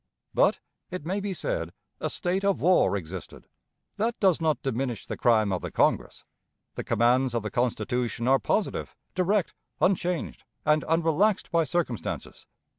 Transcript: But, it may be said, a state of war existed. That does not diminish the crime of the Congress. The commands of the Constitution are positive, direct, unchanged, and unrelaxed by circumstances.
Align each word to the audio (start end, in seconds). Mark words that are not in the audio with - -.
But, 0.33 0.59
it 0.89 1.05
may 1.05 1.19
be 1.19 1.31
said, 1.31 1.73
a 1.99 2.09
state 2.09 2.43
of 2.43 2.59
war 2.59 2.95
existed. 2.97 3.47
That 3.97 4.19
does 4.19 4.41
not 4.41 4.63
diminish 4.63 5.05
the 5.05 5.15
crime 5.15 5.51
of 5.53 5.61
the 5.61 5.69
Congress. 5.69 6.25
The 6.73 6.83
commands 6.83 7.35
of 7.35 7.43
the 7.43 7.51
Constitution 7.51 8.27
are 8.27 8.39
positive, 8.39 8.95
direct, 9.13 9.53
unchanged, 9.79 10.43
and 10.65 10.83
unrelaxed 10.85 11.51
by 11.51 11.65
circumstances. 11.65 12.47